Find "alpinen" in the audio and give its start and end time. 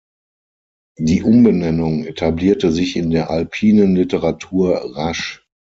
3.29-3.95